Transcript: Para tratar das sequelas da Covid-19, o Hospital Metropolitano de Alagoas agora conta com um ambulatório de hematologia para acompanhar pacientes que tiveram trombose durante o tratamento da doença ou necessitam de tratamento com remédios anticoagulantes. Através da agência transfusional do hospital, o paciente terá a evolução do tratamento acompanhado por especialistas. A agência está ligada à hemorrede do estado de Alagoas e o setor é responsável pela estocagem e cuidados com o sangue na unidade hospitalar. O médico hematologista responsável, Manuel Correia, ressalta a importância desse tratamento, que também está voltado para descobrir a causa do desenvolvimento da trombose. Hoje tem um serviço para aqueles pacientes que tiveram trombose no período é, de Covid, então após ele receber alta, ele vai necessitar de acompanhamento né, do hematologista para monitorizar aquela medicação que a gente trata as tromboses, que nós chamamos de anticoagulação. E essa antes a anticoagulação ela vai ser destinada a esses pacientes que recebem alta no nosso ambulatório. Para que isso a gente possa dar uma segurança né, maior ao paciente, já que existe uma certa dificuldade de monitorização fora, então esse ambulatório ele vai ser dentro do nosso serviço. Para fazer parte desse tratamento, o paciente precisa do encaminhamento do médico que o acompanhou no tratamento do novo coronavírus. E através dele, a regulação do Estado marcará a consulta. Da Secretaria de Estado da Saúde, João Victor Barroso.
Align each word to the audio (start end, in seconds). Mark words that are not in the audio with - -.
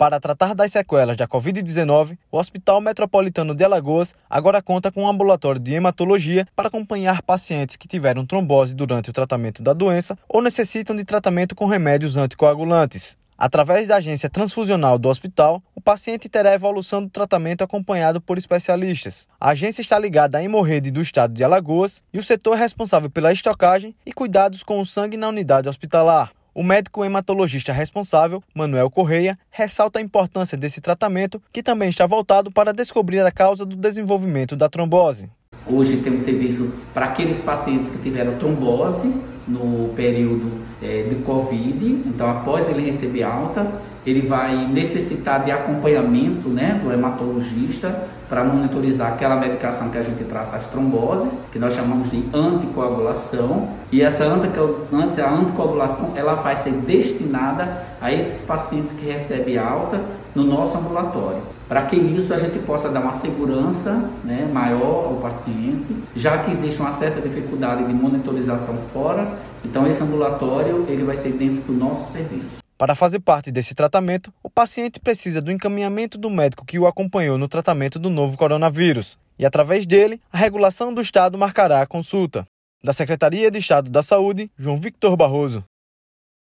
Para 0.00 0.18
tratar 0.18 0.54
das 0.54 0.72
sequelas 0.72 1.14
da 1.14 1.28
Covid-19, 1.28 2.16
o 2.32 2.38
Hospital 2.38 2.80
Metropolitano 2.80 3.54
de 3.54 3.62
Alagoas 3.62 4.14
agora 4.30 4.62
conta 4.62 4.90
com 4.90 5.02
um 5.02 5.06
ambulatório 5.06 5.60
de 5.60 5.74
hematologia 5.74 6.48
para 6.56 6.68
acompanhar 6.68 7.20
pacientes 7.20 7.76
que 7.76 7.86
tiveram 7.86 8.24
trombose 8.24 8.74
durante 8.74 9.10
o 9.10 9.12
tratamento 9.12 9.62
da 9.62 9.74
doença 9.74 10.16
ou 10.26 10.40
necessitam 10.40 10.96
de 10.96 11.04
tratamento 11.04 11.54
com 11.54 11.66
remédios 11.66 12.16
anticoagulantes. 12.16 13.18
Através 13.36 13.88
da 13.88 13.96
agência 13.96 14.30
transfusional 14.30 14.98
do 14.98 15.10
hospital, 15.10 15.62
o 15.74 15.82
paciente 15.82 16.30
terá 16.30 16.48
a 16.48 16.54
evolução 16.54 17.04
do 17.04 17.10
tratamento 17.10 17.62
acompanhado 17.62 18.22
por 18.22 18.38
especialistas. 18.38 19.28
A 19.38 19.50
agência 19.50 19.82
está 19.82 19.98
ligada 19.98 20.38
à 20.38 20.42
hemorrede 20.42 20.90
do 20.90 21.02
estado 21.02 21.34
de 21.34 21.44
Alagoas 21.44 22.02
e 22.10 22.18
o 22.18 22.22
setor 22.22 22.56
é 22.56 22.60
responsável 22.60 23.10
pela 23.10 23.34
estocagem 23.34 23.94
e 24.06 24.14
cuidados 24.14 24.62
com 24.62 24.80
o 24.80 24.86
sangue 24.86 25.18
na 25.18 25.28
unidade 25.28 25.68
hospitalar. 25.68 26.32
O 26.52 26.64
médico 26.64 27.04
hematologista 27.04 27.72
responsável, 27.72 28.42
Manuel 28.52 28.90
Correia, 28.90 29.36
ressalta 29.52 30.00
a 30.00 30.02
importância 30.02 30.58
desse 30.58 30.80
tratamento, 30.80 31.40
que 31.52 31.62
também 31.62 31.88
está 31.88 32.06
voltado 32.06 32.50
para 32.50 32.72
descobrir 32.72 33.20
a 33.20 33.30
causa 33.30 33.64
do 33.64 33.76
desenvolvimento 33.76 34.56
da 34.56 34.68
trombose. 34.68 35.30
Hoje 35.64 35.98
tem 35.98 36.12
um 36.12 36.18
serviço 36.18 36.72
para 36.92 37.06
aqueles 37.06 37.38
pacientes 37.38 37.88
que 37.90 37.98
tiveram 37.98 38.36
trombose 38.38 39.14
no 39.46 39.94
período 39.94 40.60
é, 40.82 41.04
de 41.04 41.16
Covid, 41.16 41.84
então 42.06 42.28
após 42.28 42.68
ele 42.68 42.84
receber 42.84 43.22
alta, 43.22 43.80
ele 44.06 44.26
vai 44.26 44.66
necessitar 44.66 45.44
de 45.44 45.50
acompanhamento 45.50 46.48
né, 46.48 46.80
do 46.82 46.92
hematologista 46.92 48.08
para 48.28 48.44
monitorizar 48.44 49.12
aquela 49.12 49.34
medicação 49.36 49.90
que 49.90 49.98
a 49.98 50.02
gente 50.02 50.22
trata 50.24 50.56
as 50.56 50.66
tromboses, 50.68 51.36
que 51.50 51.58
nós 51.58 51.74
chamamos 51.74 52.10
de 52.10 52.24
anticoagulação. 52.32 53.70
E 53.90 54.02
essa 54.02 54.24
antes 54.24 55.18
a 55.18 55.30
anticoagulação 55.30 56.12
ela 56.14 56.34
vai 56.34 56.54
ser 56.54 56.72
destinada 56.72 57.82
a 58.00 58.12
esses 58.12 58.40
pacientes 58.46 58.92
que 58.92 59.04
recebem 59.04 59.58
alta 59.58 60.00
no 60.34 60.44
nosso 60.44 60.78
ambulatório. 60.78 61.42
Para 61.68 61.82
que 61.82 61.96
isso 61.96 62.32
a 62.32 62.38
gente 62.38 62.58
possa 62.60 62.88
dar 62.88 63.00
uma 63.00 63.14
segurança 63.14 64.10
né, 64.24 64.48
maior 64.52 65.06
ao 65.06 65.14
paciente, 65.16 65.96
já 66.14 66.38
que 66.38 66.52
existe 66.52 66.80
uma 66.80 66.92
certa 66.92 67.20
dificuldade 67.20 67.84
de 67.84 67.92
monitorização 67.92 68.76
fora, 68.92 69.26
então 69.64 69.86
esse 69.88 70.02
ambulatório 70.02 70.84
ele 70.88 71.04
vai 71.04 71.16
ser 71.16 71.32
dentro 71.32 71.62
do 71.62 71.72
nosso 71.72 72.12
serviço. 72.12 72.60
Para 72.80 72.94
fazer 72.94 73.20
parte 73.20 73.52
desse 73.52 73.74
tratamento, 73.74 74.32
o 74.42 74.48
paciente 74.48 74.98
precisa 74.98 75.42
do 75.42 75.52
encaminhamento 75.52 76.16
do 76.16 76.30
médico 76.30 76.64
que 76.64 76.78
o 76.78 76.86
acompanhou 76.86 77.36
no 77.36 77.46
tratamento 77.46 77.98
do 77.98 78.08
novo 78.08 78.38
coronavírus. 78.38 79.18
E 79.38 79.44
através 79.44 79.84
dele, 79.84 80.18
a 80.32 80.38
regulação 80.38 80.94
do 80.94 81.02
Estado 81.02 81.36
marcará 81.36 81.82
a 81.82 81.86
consulta. 81.86 82.46
Da 82.82 82.94
Secretaria 82.94 83.50
de 83.50 83.58
Estado 83.58 83.90
da 83.90 84.02
Saúde, 84.02 84.50
João 84.56 84.78
Victor 84.78 85.14
Barroso. 85.14 85.62